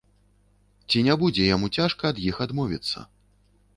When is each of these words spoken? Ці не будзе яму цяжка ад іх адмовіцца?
Ці 0.93 1.03
не 1.07 1.17
будзе 1.23 1.43
яму 1.55 1.69
цяжка 1.77 2.03
ад 2.13 2.17
іх 2.29 2.35
адмовіцца? 2.47 2.99